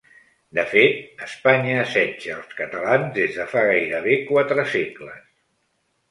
De 0.57 0.61
fet, 0.69 1.01
Espanya 1.25 1.75
assetja 1.81 2.31
els 2.37 2.55
catalans 2.61 3.11
des 3.17 3.37
de 3.41 3.45
fa 3.51 3.63
gairebé 3.67 4.17
quatre 4.31 4.65
segles. 4.71 5.21